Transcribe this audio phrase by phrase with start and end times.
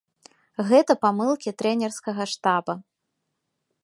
[0.69, 2.73] Гэта памылкі трэнерскага штаба.